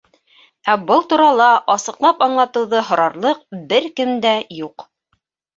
[0.71, 4.91] Ә был турала асыҡлап аңлатыуҙы һорарлыҡ бер кем дә юҡ.